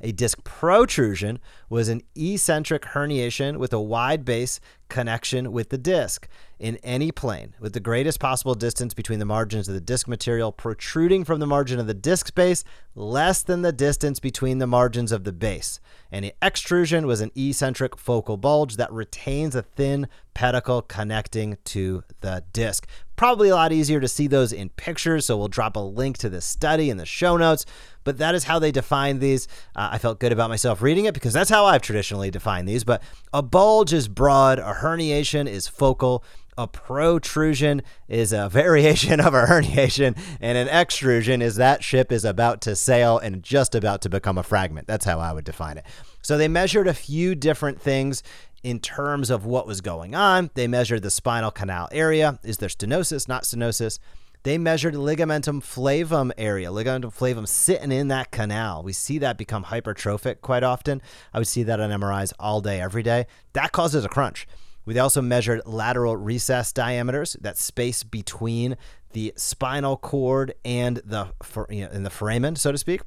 A 0.00 0.12
disc 0.12 0.44
protrusion 0.44 1.40
was 1.68 1.88
an 1.88 2.02
eccentric 2.14 2.82
herniation 2.82 3.56
with 3.56 3.72
a 3.72 3.80
wide 3.80 4.24
base 4.24 4.60
connection 4.88 5.50
with 5.50 5.70
the 5.70 5.78
disc 5.78 6.28
in 6.58 6.76
any 6.82 7.12
plane, 7.12 7.54
with 7.60 7.72
the 7.72 7.80
greatest 7.80 8.18
possible 8.18 8.54
distance 8.54 8.94
between 8.94 9.18
the 9.18 9.24
margins 9.24 9.68
of 9.68 9.74
the 9.74 9.80
disc 9.80 10.08
material 10.08 10.50
protruding 10.50 11.24
from 11.24 11.40
the 11.40 11.46
margin 11.46 11.78
of 11.78 11.86
the 11.86 11.94
disc 11.94 12.26
space, 12.26 12.64
less 12.94 13.42
than 13.42 13.62
the 13.62 13.72
distance 13.72 14.18
between 14.18 14.58
the 14.58 14.66
margins 14.66 15.12
of 15.12 15.24
the 15.24 15.32
base. 15.32 15.80
The 16.10 16.34
extrusion 16.42 17.06
was 17.06 17.20
an 17.20 17.30
eccentric 17.36 17.96
focal 17.96 18.36
bulge 18.36 18.76
that 18.76 18.92
retains 18.92 19.54
a 19.54 19.62
thin 19.62 20.08
pedicle 20.38 20.82
connecting 20.82 21.58
to 21.64 22.04
the 22.20 22.44
disc. 22.52 22.86
Probably 23.16 23.48
a 23.48 23.56
lot 23.56 23.72
easier 23.72 23.98
to 23.98 24.06
see 24.06 24.28
those 24.28 24.52
in 24.52 24.68
pictures, 24.68 25.26
so 25.26 25.36
we'll 25.36 25.48
drop 25.48 25.74
a 25.74 25.80
link 25.80 26.16
to 26.18 26.28
the 26.28 26.40
study 26.40 26.90
in 26.90 26.96
the 26.96 27.04
show 27.04 27.36
notes. 27.36 27.66
But 28.04 28.18
that 28.18 28.36
is 28.36 28.44
how 28.44 28.60
they 28.60 28.70
define 28.70 29.18
these. 29.18 29.48
Uh, 29.74 29.88
I 29.90 29.98
felt 29.98 30.20
good 30.20 30.30
about 30.30 30.48
myself 30.48 30.80
reading 30.80 31.06
it 31.06 31.14
because 31.14 31.32
that's 31.32 31.50
how 31.50 31.64
I've 31.64 31.82
traditionally 31.82 32.30
defined 32.30 32.68
these. 32.68 32.84
But 32.84 33.02
a 33.32 33.42
bulge 33.42 33.92
is 33.92 34.06
broad, 34.06 34.60
a 34.60 34.74
herniation 34.74 35.48
is 35.48 35.66
focal, 35.66 36.22
a 36.56 36.68
protrusion 36.68 37.82
is 38.06 38.32
a 38.32 38.48
variation 38.52 39.18
of 39.18 39.34
a 39.34 39.44
herniation, 39.46 40.16
and 40.40 40.56
an 40.56 40.68
extrusion 40.68 41.42
is 41.42 41.56
that 41.56 41.82
ship 41.82 42.12
is 42.12 42.24
about 42.24 42.60
to 42.60 42.76
sail 42.76 43.18
and 43.18 43.42
just 43.42 43.74
about 43.74 44.02
to 44.02 44.08
become 44.08 44.38
a 44.38 44.44
fragment. 44.44 44.86
That's 44.86 45.04
how 45.04 45.18
I 45.18 45.32
would 45.32 45.44
define 45.44 45.78
it. 45.78 45.84
So 46.28 46.36
they 46.36 46.46
measured 46.46 46.86
a 46.86 46.92
few 46.92 47.34
different 47.34 47.80
things 47.80 48.22
in 48.62 48.80
terms 48.80 49.30
of 49.30 49.46
what 49.46 49.66
was 49.66 49.80
going 49.80 50.14
on. 50.14 50.50
They 50.52 50.66
measured 50.68 51.00
the 51.00 51.10
spinal 51.10 51.50
canal 51.50 51.88
area. 51.90 52.38
Is 52.44 52.58
there 52.58 52.68
stenosis, 52.68 53.28
not 53.28 53.44
stenosis? 53.44 53.98
They 54.42 54.58
measured 54.58 54.92
ligamentum 54.92 55.62
flavum 55.62 56.32
area, 56.36 56.68
ligamentum 56.68 57.16
flavum 57.16 57.48
sitting 57.48 57.90
in 57.90 58.08
that 58.08 58.30
canal. 58.30 58.82
We 58.82 58.92
see 58.92 59.16
that 59.16 59.38
become 59.38 59.64
hypertrophic 59.64 60.42
quite 60.42 60.62
often. 60.62 61.00
I 61.32 61.38
would 61.38 61.48
see 61.48 61.62
that 61.62 61.80
on 61.80 61.88
MRIs 61.88 62.34
all 62.38 62.60
day, 62.60 62.78
every 62.78 63.02
day. 63.02 63.26
That 63.54 63.72
causes 63.72 64.04
a 64.04 64.08
crunch. 64.10 64.46
We 64.84 64.98
also 64.98 65.22
measured 65.22 65.62
lateral 65.64 66.18
recess 66.18 66.74
diameters, 66.74 67.38
that 67.40 67.56
space 67.56 68.04
between 68.04 68.76
the 69.14 69.32
spinal 69.38 69.96
cord 69.96 70.52
and 70.62 70.98
the 71.06 71.32
you 71.70 71.86
know, 71.86 71.90
in 71.90 72.02
the 72.02 72.10
foramen, 72.10 72.56
so 72.56 72.70
to 72.70 72.76
speak. 72.76 73.00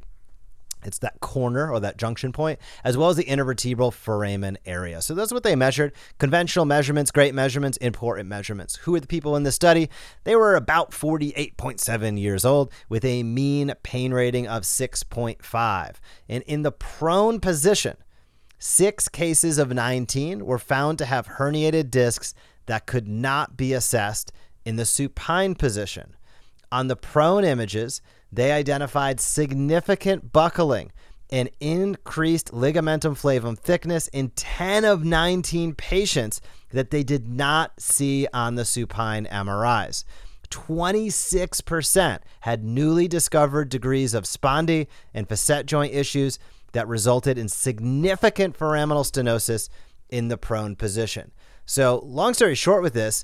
It's 0.84 1.00
that 1.00 1.20
corner 1.20 1.72
or 1.72 1.80
that 1.80 1.98
junction 1.98 2.32
point, 2.32 2.60
as 2.84 2.98
well 2.98 3.10
as 3.10 3.18
the 3.18 3.24
intervertebral 3.26 3.94
foramen 3.94 4.58
area. 4.66 5.02
So 5.02 5.14
that's 5.14 5.32
what 5.32 5.44
they 5.44 5.56
measured. 5.56 5.94
Conventional 6.18 6.66
measurements, 6.66 7.12
great 7.12 7.34
measurements, 7.34 7.78
important 7.78 8.30
measurements. 8.30 8.78
Who 8.78 8.96
are 8.96 9.00
the 9.00 9.08
people 9.08 9.36
in 9.36 9.44
the 9.44 9.52
study? 9.52 9.90
They 10.24 10.36
were 10.36 10.56
about 10.56 10.92
48.7 10.92 12.20
years 12.20 12.46
old 12.46 12.72
with 12.90 13.06
a 13.06 13.24
mean 13.24 13.74
pain 13.84 14.14
rating 14.14 14.48
of 14.48 14.64
6.5. 14.64 15.96
And 16.30 16.44
in 16.44 16.62
the 16.62 16.72
prone 16.72 17.40
position, 17.40 17.98
Six 18.64 19.10
cases 19.10 19.58
of 19.58 19.74
19 19.74 20.46
were 20.46 20.60
found 20.60 21.00
to 21.00 21.06
have 21.06 21.28
herniated 21.28 21.90
discs 21.90 22.36
that 22.68 22.86
could 22.86 23.08
not 23.08 23.58
be 23.58 23.74
assessed 23.74 24.32
in 24.64 24.76
the 24.76 24.86
supine 24.86 25.56
position. 25.56 26.16
On 26.72 26.88
the 26.88 26.96
prone 26.96 27.44
images, 27.44 28.04
they 28.32 28.52
identified 28.52 29.20
significant 29.20 30.32
buckling 30.32 30.92
and 31.30 31.50
increased 31.60 32.52
ligamentum 32.52 33.16
flavum 33.16 33.58
thickness 33.58 34.08
in 34.10 34.30
10 34.30 34.84
of 34.84 35.06
19 35.06 35.74
patients 35.76 36.42
that 36.72 36.92
they 36.92 37.04
did 37.04 37.28
not 37.28 37.80
see 37.80 38.28
on 38.34 38.56
the 38.56 38.66
supine 38.66 39.26
MRIs. 39.26 40.04
26% 40.50 42.20
had 42.42 42.64
newly 42.64 43.08
discovered 43.08 43.70
degrees 43.70 44.14
of 44.14 44.26
spondy 44.26 44.88
and 45.14 45.30
facet 45.30 45.66
joint 45.66 45.94
issues 45.94 46.38
that 46.74 46.88
resulted 46.88 47.38
in 47.38 47.48
significant 47.48 48.58
foraminal 48.58 49.06
stenosis 49.10 49.70
in 50.10 50.28
the 50.28 50.38
prone 50.38 50.76
position. 50.76 51.32
So, 51.66 52.02
long 52.04 52.34
story 52.34 52.56
short, 52.56 52.84
with 52.84 52.94
this, 52.94 53.24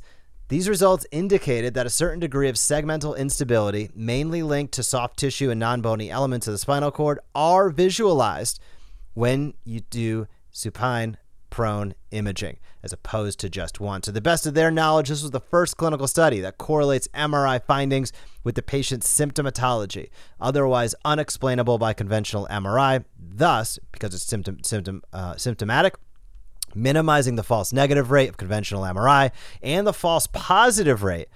these 0.50 0.70
results 0.70 1.06
indicated 1.12 1.74
that 1.74 1.86
a 1.86 1.90
certain 1.90 2.20
degree 2.20 2.48
of 2.48 2.56
segmental 2.56 3.18
instability, 3.18 3.90
mainly 3.94 4.44
linked 4.44 4.74
to 4.76 4.84
soft 4.84 5.18
tissue 5.18 5.50
and 5.50 5.60
non 5.60 5.82
bony 5.82 6.10
elements 6.10 6.48
of 6.48 6.54
the 6.54 6.58
spinal 6.58 6.92
cord, 6.92 7.20
are 7.36 7.70
visualized 7.70 8.60
when 9.14 9.54
you 9.66 9.82
do 9.82 10.28
supine 10.52 11.18
prone 11.50 11.96
imaging 12.12 12.58
as 12.84 12.94
opposed 12.94 13.40
to 13.40 13.50
just 13.50 13.80
one. 13.80 14.00
To 14.02 14.12
the 14.12 14.22
best 14.22 14.46
of 14.46 14.54
their 14.54 14.72
knowledge, 14.72 15.10
this 15.10 15.22
was 15.22 15.32
the 15.32 15.42
first 15.42 15.76
clinical 15.76 16.08
study 16.08 16.40
that 16.40 16.58
correlates 16.58 17.08
MRI 17.10 17.62
findings 17.62 18.14
with 18.44 18.56
the 18.56 18.62
patient's 18.62 19.08
symptomatology, 19.08 20.10
otherwise 20.40 20.96
unexplainable 21.04 21.78
by 21.78 21.94
conventional 21.94 22.48
MRI. 22.50 23.04
Thus, 23.20 23.80
because 23.92 24.14
it's 24.14 24.24
symptom, 24.24 24.64
symptom, 24.64 25.04
uh, 25.12 25.36
symptomatic, 25.36 25.96
minimizing 26.76 27.36
the 27.36 27.44
false 27.44 27.74
negative 27.74 28.12
rate 28.12 28.30
of 28.30 28.38
conventional 28.38 28.84
MRI 28.84 29.32
and 29.62 29.86
the 29.86 29.94
false 29.94 30.28
positive 30.28 31.04
rate 31.04 31.28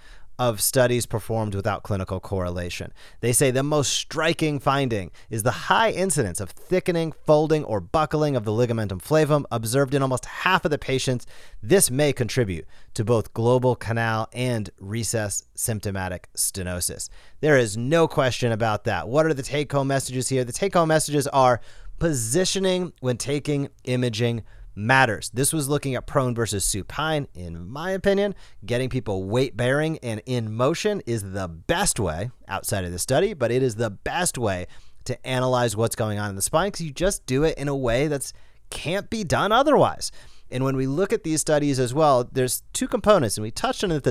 of 0.42 0.60
studies 0.60 1.06
performed 1.06 1.54
without 1.54 1.84
clinical 1.84 2.20
correlation. 2.20 2.92
They 3.20 3.32
say 3.32 3.52
the 3.52 3.62
most 3.62 3.94
striking 3.94 4.60
finding 4.60 5.12
is 5.30 5.44
the 5.44 5.52
high 5.52 5.92
incidence 5.92 6.40
of 6.40 6.50
thickening, 6.50 7.12
folding, 7.12 7.64
or 7.64 7.80
buckling 7.80 8.36
of 8.36 8.44
the 8.44 8.52
ligamentum 8.52 9.04
flavum 9.04 9.46
observed 9.52 9.94
in 9.94 10.02
almost 10.02 10.26
half 10.26 10.66
of 10.66 10.72
the 10.72 10.80
patients. 10.80 11.28
This 11.62 11.92
may 11.92 12.12
contribute 12.12 12.66
to 12.96 13.06
both 13.06 13.36
global 13.36 13.76
canal 13.76 14.30
and 14.34 14.72
recess 14.80 15.44
symptomatic 15.54 16.28
stenosis. 16.36 17.10
There 17.42 17.58
is 17.58 17.78
no 17.78 18.08
question 18.08 18.52
about 18.52 18.86
that. 18.86 19.08
What 19.08 19.28
are 19.28 19.36
the 19.36 19.44
take 19.44 19.72
home 19.72 19.90
messages 19.90 20.30
here? 20.30 20.44
The 20.44 20.52
take 20.52 20.74
home 20.74 20.88
messages 20.88 21.28
are 21.28 21.62
positioning 22.00 22.94
when 23.00 23.18
taking 23.18 23.70
imaging 23.84 24.42
matters. 24.76 25.30
This 25.34 25.54
was 25.54 25.70
looking 25.70 25.96
at 25.96 26.08
prone 26.08 26.34
versus 26.36 26.64
supine. 26.64 27.28
In 27.34 27.70
my 27.70 27.92
opinion, 27.92 28.36
getting 28.66 28.90
people 28.90 29.26
weight 29.26 29.56
bearing 29.58 29.98
and 30.00 30.22
in 30.26 30.54
motion 30.54 31.02
is 31.06 31.32
the 31.34 31.48
best 31.48 32.00
way 32.00 32.32
outside 32.48 32.86
of 32.86 32.92
the 32.92 33.00
study, 33.00 33.34
but 33.34 33.52
it 33.52 33.64
is 33.64 33.76
the 33.76 33.90
best 33.90 34.38
way 34.38 34.68
to 35.06 35.28
analyze 35.28 35.76
what's 35.76 35.96
going 35.96 36.20
on 36.20 36.30
in 36.30 36.36
the 36.36 36.42
spine 36.42 36.68
because 36.68 36.86
you 36.86 36.92
just 36.92 37.26
do 37.26 37.44
it 37.44 37.58
in 37.58 37.68
a 37.68 37.76
way 37.76 38.08
that's 38.08 38.34
can't 38.70 39.10
be 39.10 39.24
done 39.24 39.52
otherwise. 39.52 40.12
And 40.50 40.64
when 40.64 40.76
we 40.76 40.88
look 40.88 41.14
at 41.14 41.24
these 41.24 41.42
studies 41.42 41.80
as 41.80 41.94
well, 41.94 42.28
there's 42.32 42.64
two 42.74 42.88
components, 42.88 43.38
and 43.38 43.44
we 43.44 43.52
touched 43.52 43.84
on. 43.84 44.02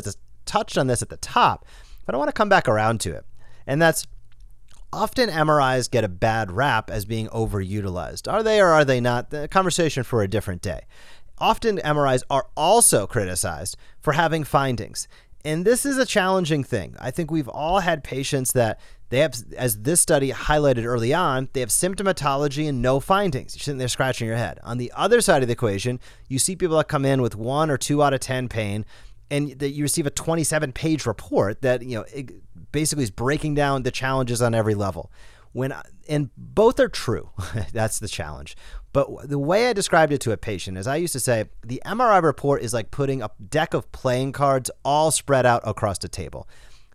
Touched 0.46 0.78
on 0.78 0.88
this 0.88 1.02
at 1.02 1.10
the 1.10 1.16
top, 1.18 1.64
but 2.06 2.14
I 2.14 2.18
want 2.18 2.28
to 2.28 2.32
come 2.32 2.48
back 2.48 2.66
around 2.66 3.00
to 3.02 3.12
it, 3.12 3.24
and 3.68 3.80
that's 3.80 4.06
Often 4.92 5.28
MRIs 5.28 5.90
get 5.90 6.02
a 6.02 6.08
bad 6.08 6.50
rap 6.50 6.90
as 6.90 7.04
being 7.04 7.28
overutilized. 7.28 8.30
Are 8.30 8.42
they 8.42 8.60
or 8.60 8.68
are 8.68 8.84
they 8.84 9.00
not? 9.00 9.30
The 9.30 9.46
conversation 9.46 10.02
for 10.02 10.22
a 10.22 10.28
different 10.28 10.62
day. 10.62 10.82
Often 11.38 11.78
MRIs 11.78 12.22
are 12.28 12.48
also 12.56 13.06
criticized 13.06 13.76
for 14.00 14.12
having 14.14 14.44
findings. 14.44 15.06
And 15.44 15.64
this 15.64 15.86
is 15.86 15.96
a 15.96 16.04
challenging 16.04 16.64
thing. 16.64 16.96
I 16.98 17.10
think 17.10 17.30
we've 17.30 17.48
all 17.48 17.80
had 17.80 18.04
patients 18.04 18.52
that 18.52 18.78
they 19.08 19.18
have, 19.18 19.34
as 19.56 19.82
this 19.82 20.00
study 20.00 20.30
highlighted 20.32 20.84
early 20.84 21.14
on, 21.14 21.48
they 21.52 21.60
have 21.60 21.70
symptomatology 21.70 22.68
and 22.68 22.82
no 22.82 23.00
findings. 23.00 23.54
You're 23.54 23.62
sitting 23.62 23.78
there 23.78 23.88
scratching 23.88 24.28
your 24.28 24.36
head. 24.36 24.60
On 24.62 24.78
the 24.78 24.92
other 24.94 25.20
side 25.20 25.42
of 25.42 25.48
the 25.48 25.52
equation, 25.52 25.98
you 26.28 26.38
see 26.38 26.56
people 26.56 26.76
that 26.76 26.88
come 26.88 27.04
in 27.04 27.22
with 27.22 27.34
one 27.34 27.70
or 27.70 27.76
two 27.76 28.02
out 28.02 28.12
of 28.12 28.20
10 28.20 28.48
pain, 28.48 28.84
and 29.30 29.58
that 29.58 29.70
you 29.70 29.82
receive 29.82 30.06
a 30.06 30.10
27 30.10 30.72
page 30.72 31.06
report 31.06 31.62
that, 31.62 31.82
you 31.82 31.98
know, 31.98 32.04
basically 32.72 33.04
is 33.04 33.10
breaking 33.10 33.54
down 33.54 33.82
the 33.82 33.90
challenges 33.90 34.42
on 34.42 34.54
every 34.54 34.74
level. 34.74 35.10
When 35.52 35.74
and 36.08 36.30
both 36.36 36.78
are 36.80 36.88
true. 36.88 37.30
That's 37.72 37.98
the 37.98 38.08
challenge. 38.08 38.56
But 38.92 39.28
the 39.28 39.38
way 39.38 39.68
I 39.68 39.72
described 39.72 40.12
it 40.12 40.20
to 40.22 40.32
a 40.32 40.36
patient 40.36 40.76
is 40.76 40.86
I 40.86 40.96
used 40.96 41.12
to 41.12 41.20
say 41.20 41.46
the 41.64 41.82
MRI 41.86 42.22
report 42.22 42.62
is 42.62 42.74
like 42.74 42.90
putting 42.90 43.22
a 43.22 43.30
deck 43.48 43.74
of 43.74 43.90
playing 43.92 44.32
cards 44.32 44.70
all 44.84 45.10
spread 45.10 45.46
out 45.46 45.62
across 45.64 45.98
the 45.98 46.08
table. 46.08 46.48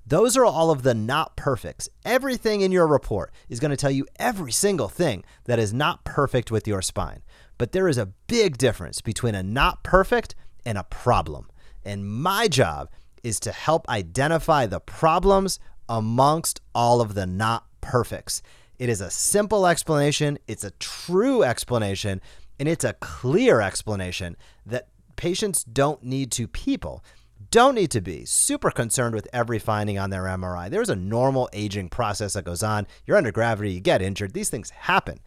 Those 0.08 0.38
are 0.38 0.46
all 0.46 0.70
of 0.70 0.84
the 0.84 0.94
not 0.94 1.36
perfects. 1.36 1.90
Everything 2.04 2.62
in 2.62 2.72
your 2.72 2.86
report 2.86 3.32
is 3.50 3.60
going 3.60 3.72
to 3.72 3.78
tell 3.78 3.90
you 3.90 4.06
every 4.18 4.52
single 4.52 4.90
thing 4.90 5.24
that 5.46 5.58
is 5.58 5.74
not 5.74 6.04
perfect 6.04 6.52
with 6.52 6.68
your 6.68 6.82
spine. 6.82 7.24
But 7.58 7.72
there 7.72 7.88
is 7.88 7.98
a 7.98 8.12
big 8.28 8.58
difference 8.58 9.02
between 9.02 9.34
a 9.34 9.42
not 9.42 9.84
perfect 9.84 10.36
and 10.66 10.78
a 10.78 10.84
problem. 10.84 11.50
And 11.86 12.08
my 12.08 12.48
job 12.48 12.90
is 13.24 13.40
to 13.42 13.52
help 13.52 13.88
identify 13.90 14.66
the 14.66 14.80
problems 14.80 15.60
amongst 15.88 16.62
all 16.74 17.02
of 17.02 17.14
the 17.14 17.26
not 17.26 17.66
perfects. 17.82 18.42
It 18.80 18.90
is 18.90 19.02
a 19.02 19.10
simple 19.12 19.68
explanation, 19.68 20.38
it's 20.48 20.64
a 20.64 20.72
true 20.72 21.44
explanation, 21.44 22.22
and 22.60 22.68
it's 22.68 22.84
a 22.84 22.94
clear 22.94 23.62
explanation 23.62 24.36
that 24.66 24.90
patients 25.16 25.64
don't 25.64 26.04
need 26.04 26.32
to 26.32 26.48
people 26.48 27.04
don't 27.52 27.76
need 27.76 27.92
to 27.92 28.02
be 28.02 28.26
super 28.26 28.70
concerned 28.72 29.16
with 29.16 29.28
every 29.32 29.60
finding 29.60 29.98
on 29.98 30.10
their 30.10 30.24
MRI. 30.24 30.70
There's 30.70 30.90
a 30.90 30.96
normal 30.96 31.50
aging 31.54 31.88
process 31.88 32.34
that 32.34 32.44
goes 32.44 32.64
on. 32.64 32.86
You're 33.06 33.16
under 33.16 33.32
gravity, 33.32 33.72
you 33.72 33.80
get 33.80 34.02
injured, 34.02 34.34
these 34.34 34.50
things 34.50 34.72
happen. 34.72 35.20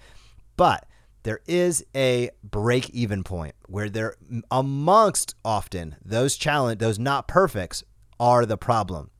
But 0.56 0.86
there 1.22 1.40
is 1.46 1.84
a 1.94 2.30
break 2.42 2.90
even 2.90 3.22
point 3.22 3.54
where 3.66 3.88
there 3.88 4.16
amongst 4.50 5.34
often 5.44 5.96
those 6.04 6.36
challenge 6.36 6.78
those 6.78 6.98
not 6.98 7.28
perfects 7.28 7.82
are 8.20 8.46
the 8.46 8.56
problem. 8.56 9.10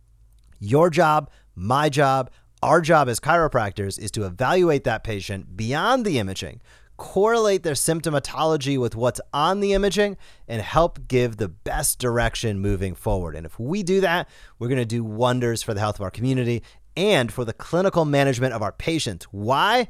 Your 0.58 0.90
job, 0.90 1.30
my 1.54 1.88
job, 1.88 2.30
our 2.62 2.80
job 2.80 3.08
as 3.08 3.20
chiropractors 3.20 3.98
is 3.98 4.10
to 4.12 4.24
evaluate 4.24 4.84
that 4.84 5.04
patient 5.04 5.56
beyond 5.56 6.04
the 6.04 6.18
imaging, 6.18 6.60
correlate 6.96 7.62
their 7.62 7.74
symptomatology 7.74 8.78
with 8.78 8.96
what's 8.96 9.20
on 9.32 9.60
the 9.60 9.72
imaging, 9.72 10.16
and 10.48 10.60
help 10.60 11.06
give 11.06 11.36
the 11.36 11.48
best 11.48 12.00
direction 12.00 12.58
moving 12.58 12.94
forward. 12.94 13.36
And 13.36 13.46
if 13.46 13.58
we 13.60 13.84
do 13.84 14.00
that, 14.00 14.28
we're 14.58 14.68
going 14.68 14.78
to 14.78 14.84
do 14.84 15.04
wonders 15.04 15.62
for 15.62 15.74
the 15.74 15.80
health 15.80 15.96
of 15.96 16.02
our 16.02 16.10
community 16.10 16.62
and 16.96 17.32
for 17.32 17.44
the 17.44 17.52
clinical 17.52 18.04
management 18.04 18.52
of 18.52 18.62
our 18.62 18.72
patients. 18.72 19.26
Why? 19.26 19.86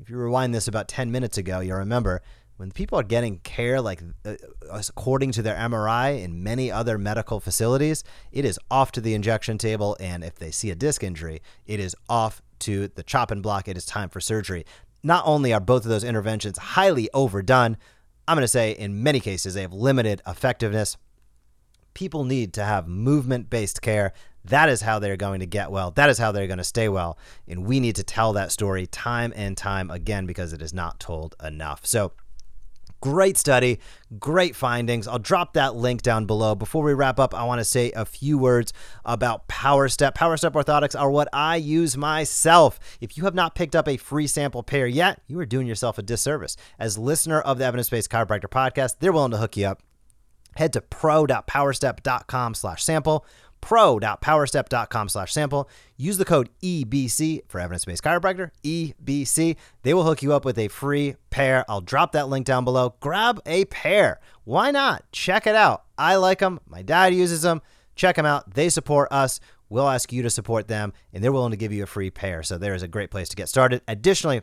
If 0.00 0.08
you 0.08 0.16
rewind 0.16 0.54
this 0.54 0.66
about 0.66 0.88
10 0.88 1.10
minutes 1.10 1.36
ago, 1.36 1.60
you'll 1.60 1.76
remember 1.76 2.22
when 2.56 2.70
people 2.70 2.98
are 2.98 3.02
getting 3.02 3.38
care 3.38 3.80
like 3.80 4.02
uh, 4.24 4.34
according 4.70 5.32
to 5.32 5.42
their 5.42 5.56
MRI 5.56 6.22
in 6.22 6.42
many 6.42 6.70
other 6.70 6.98
medical 6.98 7.40
facilities, 7.40 8.04
it 8.32 8.44
is 8.44 8.58
off 8.70 8.92
to 8.92 9.00
the 9.00 9.14
injection 9.14 9.56
table. 9.56 9.96
And 9.98 10.22
if 10.22 10.34
they 10.36 10.50
see 10.50 10.70
a 10.70 10.74
disc 10.74 11.02
injury, 11.02 11.40
it 11.66 11.80
is 11.80 11.96
off 12.08 12.42
to 12.60 12.88
the 12.88 13.02
chop 13.02 13.30
and 13.30 13.42
block. 13.42 13.66
It 13.66 13.76
is 13.76 13.86
time 13.86 14.10
for 14.10 14.20
surgery. 14.20 14.64
Not 15.02 15.22
only 15.26 15.52
are 15.54 15.60
both 15.60 15.84
of 15.84 15.90
those 15.90 16.04
interventions 16.04 16.58
highly 16.58 17.08
overdone, 17.14 17.78
I'm 18.28 18.36
going 18.36 18.44
to 18.44 18.48
say 18.48 18.72
in 18.72 19.02
many 19.02 19.20
cases 19.20 19.54
they 19.54 19.62
have 19.62 19.72
limited 19.72 20.20
effectiveness. 20.26 20.96
People 21.94 22.24
need 22.24 22.52
to 22.54 22.64
have 22.64 22.86
movement 22.86 23.48
based 23.48 23.80
care. 23.80 24.12
That 24.44 24.68
is 24.68 24.80
how 24.80 24.98
they're 24.98 25.16
going 25.16 25.40
to 25.40 25.46
get 25.46 25.70
well. 25.70 25.90
That 25.90 26.10
is 26.10 26.18
how 26.18 26.32
they're 26.32 26.46
going 26.46 26.58
to 26.58 26.64
stay 26.64 26.88
well. 26.88 27.18
And 27.46 27.66
we 27.66 27.80
need 27.80 27.96
to 27.96 28.02
tell 28.02 28.32
that 28.32 28.52
story 28.52 28.86
time 28.86 29.32
and 29.36 29.56
time 29.56 29.90
again 29.90 30.26
because 30.26 30.52
it 30.52 30.62
is 30.62 30.72
not 30.72 30.98
told 30.98 31.36
enough. 31.42 31.84
So, 31.84 32.12
Great 33.02 33.38
study, 33.38 33.80
great 34.18 34.54
findings. 34.54 35.08
I'll 35.08 35.18
drop 35.18 35.54
that 35.54 35.74
link 35.74 36.02
down 36.02 36.26
below. 36.26 36.54
Before 36.54 36.82
we 36.82 36.92
wrap 36.92 37.18
up, 37.18 37.34
I 37.34 37.44
want 37.44 37.58
to 37.58 37.64
say 37.64 37.90
a 37.92 38.04
few 38.04 38.36
words 38.36 38.74
about 39.06 39.48
PowerStep. 39.48 40.14
Power 40.14 40.36
Step 40.36 40.52
orthotics 40.52 40.98
are 40.98 41.10
what 41.10 41.26
I 41.32 41.56
use 41.56 41.96
myself. 41.96 42.78
If 43.00 43.16
you 43.16 43.24
have 43.24 43.34
not 43.34 43.54
picked 43.54 43.74
up 43.74 43.88
a 43.88 43.96
free 43.96 44.26
sample 44.26 44.62
pair 44.62 44.86
yet, 44.86 45.22
you 45.28 45.40
are 45.40 45.46
doing 45.46 45.66
yourself 45.66 45.96
a 45.96 46.02
disservice. 46.02 46.58
As 46.78 46.98
listener 46.98 47.40
of 47.40 47.56
the 47.56 47.64
Evidence 47.64 47.88
Based 47.88 48.10
Chiropractor 48.10 48.50
podcast, 48.50 48.96
they're 49.00 49.12
willing 49.12 49.30
to 49.30 49.38
hook 49.38 49.56
you 49.56 49.66
up. 49.66 49.82
Head 50.56 50.74
to 50.74 50.82
pro.powerstep.com 50.82 52.54
slash 52.54 52.84
sample 52.84 53.24
pro.powerstep.com 53.60 55.08
slash 55.08 55.32
sample. 55.32 55.68
Use 55.96 56.18
the 56.18 56.24
code 56.24 56.50
EBC 56.62 57.42
for 57.48 57.60
evidence-based 57.60 58.02
chiropractor, 58.02 58.50
EBC. 58.64 59.56
They 59.82 59.94
will 59.94 60.04
hook 60.04 60.22
you 60.22 60.32
up 60.32 60.44
with 60.44 60.58
a 60.58 60.68
free 60.68 61.16
pair. 61.30 61.64
I'll 61.68 61.80
drop 61.80 62.12
that 62.12 62.28
link 62.28 62.46
down 62.46 62.64
below. 62.64 62.94
Grab 63.00 63.40
a 63.46 63.64
pair. 63.66 64.20
Why 64.44 64.70
not? 64.70 65.04
Check 65.12 65.46
it 65.46 65.54
out. 65.54 65.84
I 65.98 66.16
like 66.16 66.38
them. 66.38 66.60
My 66.66 66.82
dad 66.82 67.14
uses 67.14 67.42
them. 67.42 67.62
Check 67.94 68.16
them 68.16 68.26
out. 68.26 68.54
They 68.54 68.68
support 68.68 69.08
us. 69.10 69.40
We'll 69.68 69.88
ask 69.88 70.12
you 70.12 70.22
to 70.22 70.30
support 70.30 70.66
them, 70.66 70.92
and 71.12 71.22
they're 71.22 71.30
willing 71.30 71.52
to 71.52 71.56
give 71.56 71.72
you 71.72 71.84
a 71.84 71.86
free 71.86 72.10
pair. 72.10 72.42
So 72.42 72.58
there 72.58 72.74
is 72.74 72.82
a 72.82 72.88
great 72.88 73.10
place 73.10 73.28
to 73.28 73.36
get 73.36 73.48
started. 73.48 73.82
Additionally, 73.86 74.42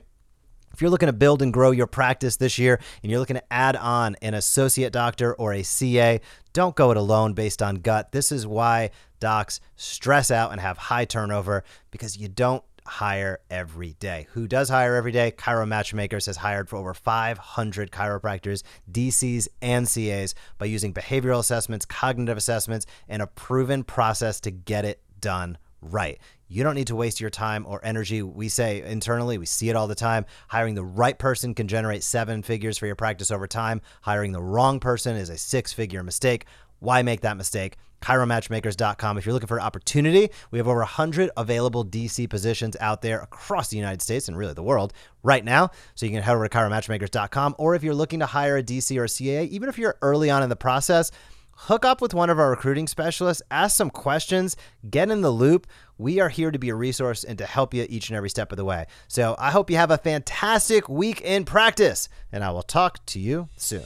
if 0.74 0.82
you're 0.82 0.92
looking 0.92 1.08
to 1.08 1.14
build 1.14 1.42
and 1.42 1.52
grow 1.52 1.72
your 1.72 1.88
practice 1.88 2.38
this 2.38 2.60
year 2.60 2.80
and 3.02 3.10
you're 3.10 3.20
looking 3.20 3.36
to 3.36 3.54
add 3.54 3.76
on 3.76 4.16
an 4.22 4.36
associate 4.36 4.94
doctor 4.94 5.34
or 5.34 5.52
a 5.54 5.64
CA, 5.64 6.22
don't 6.54 6.76
go 6.76 6.92
it 6.92 6.98
alone 6.98 7.34
based 7.34 7.64
on 7.64 7.78
gut. 7.78 8.12
This 8.12 8.32
is 8.32 8.46
why 8.46 8.92
docs 9.20 9.60
stress 9.76 10.32
out 10.32 10.52
and 10.52 10.62
have 10.62 10.78
high 10.78 11.06
turnover 11.06 11.64
because 11.92 12.18
you 12.18 12.28
don't 12.28 12.64
hire 12.88 13.40
every 13.50 13.94
day. 14.00 14.28
Who 14.32 14.48
does 14.48 14.70
hire 14.70 14.96
every 14.96 15.12
day? 15.12 15.34
ChiroMatchMakers 15.38 16.26
has 16.26 16.38
hired 16.38 16.70
for 16.70 16.78
over 16.78 16.94
500 16.94 17.92
chiropractors, 17.92 18.64
DCs, 18.92 19.48
and 19.62 19.88
CAs 19.88 20.34
by 20.58 20.66
using 20.66 20.94
behavioral 20.94 21.40
assessments, 21.40 21.86
cognitive 21.86 22.38
assessments, 22.38 22.86
and 23.08 23.22
a 23.22 23.28
proven 23.28 23.84
process 23.84 24.40
to 24.42 24.52
get 24.52 24.86
it 24.86 25.02
done 25.20 25.58
right. 25.82 26.20
You 26.50 26.64
don't 26.64 26.76
need 26.76 26.88
to 26.88 26.96
waste 26.96 27.20
your 27.20 27.30
time 27.30 27.66
or 27.68 27.82
energy. 27.84 28.22
We 28.24 28.48
say 28.48 28.82
internally, 28.82 29.38
we 29.38 29.46
see 29.46 29.70
it 29.70 29.76
all 29.76 29.88
the 29.88 29.96
time. 29.96 30.26
Hiring 30.48 30.76
the 30.76 30.84
right 30.84 31.18
person 31.18 31.54
can 31.54 31.68
generate 31.68 32.04
seven 32.04 32.42
figures 32.42 32.78
for 32.78 32.86
your 32.86 32.96
practice 32.96 33.32
over 33.32 33.48
time. 33.48 33.82
Hiring 34.02 34.32
the 34.32 34.42
wrong 34.42 34.80
person 34.80 35.18
is 35.18 35.30
a 35.30 35.38
six 35.38 35.74
figure 35.74 36.04
mistake. 36.04 36.46
Why 36.80 37.02
make 37.02 37.22
that 37.22 37.38
mistake? 37.38 37.78
ChiroMatchmakers.com. 38.02 39.18
If 39.18 39.26
you're 39.26 39.34
looking 39.34 39.48
for 39.48 39.58
an 39.58 39.64
opportunity, 39.64 40.30
we 40.52 40.60
have 40.60 40.68
over 40.68 40.80
100 40.80 41.30
available 41.38 41.86
DC 41.86 42.30
positions 42.30 42.76
out 42.80 43.02
there 43.02 43.20
across 43.20 43.70
the 43.70 43.78
United 43.78 44.02
States 44.02 44.28
and 44.28 44.38
really 44.38 44.54
the 44.54 44.64
world 44.64 44.94
right 45.24 45.44
now. 45.44 45.72
So 45.96 46.06
you 46.06 46.12
can 46.12 46.22
head 46.22 46.36
over 46.36 46.48
to 46.48 46.58
ChiroMatchmakers.com. 46.58 47.56
Or 47.58 47.76
if 47.76 47.84
you're 47.84 47.96
looking 47.96 48.20
to 48.20 48.26
hire 48.26 48.58
a 48.58 48.64
DC 48.64 48.98
or 48.98 49.06
a 49.06 49.10
CA, 49.10 49.46
even 49.46 49.70
if 49.70 49.78
you're 49.78 49.98
early 50.02 50.30
on 50.30 50.44
in 50.44 50.50
the 50.50 50.56
process, 50.56 51.12
hook 51.58 51.86
up 51.86 52.02
with 52.02 52.14
one 52.14 52.30
of 52.30 52.40
our 52.40 52.52
recruiting 52.52 52.88
specialists, 52.88 53.42
ask 53.50 53.76
some 53.76 53.90
questions, 53.90 54.56
get 54.90 55.10
in 55.10 55.22
the 55.22 55.32
loop. 55.32 55.68
We 55.98 56.20
are 56.20 56.30
here 56.30 56.52
to 56.52 56.60
be 56.60 56.70
a 56.70 56.76
resource 56.76 57.24
and 57.24 57.38
to 57.40 57.46
help 57.46 57.74
you 57.74 57.86
each 57.90 58.10
and 58.10 58.18
every 58.18 58.30
step 58.30 58.52
of 58.52 58.58
the 58.58 58.66
way. 58.66 58.86
So 59.08 59.36
I 59.40 59.52
hope 59.52 59.70
you 59.70 59.78
have 59.78 59.92
a 59.92 59.98
fantastic 59.98 60.88
week 60.88 61.22
in 61.22 61.46
practice, 61.46 62.10
and 62.32 62.44
I 62.44 62.52
will 62.52 62.64
talk 62.64 63.04
to 63.08 63.20
you 63.20 63.50
soon. 63.58 63.86